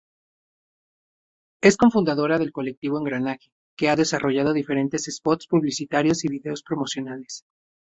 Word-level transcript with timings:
Es 1.61 1.77
cofundadora 1.77 2.39
del 2.39 2.51
Colectivo 2.51 2.97
Engranaje, 2.97 3.51
que 3.77 3.89
ha 3.89 3.95
desarrollado 3.95 4.51
diferentes 4.51 5.03
spots 5.05 5.45
publicitarios 5.45 6.25
y 6.25 6.29
videos 6.29 6.63
promocionales. 6.63 7.45